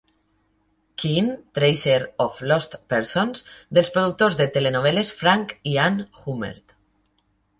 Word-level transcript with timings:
Keen, 1.01 1.27
Tracer 1.57 1.97
of 2.25 2.39
Lost 2.51 2.73
Persons, 2.93 3.43
dels 3.79 3.93
productors 3.97 4.39
de 4.41 4.49
telenovel·les 4.57 5.13
Frank 5.21 5.53
i 5.73 5.75
Anne 5.83 6.09
Hummert. 6.23 6.75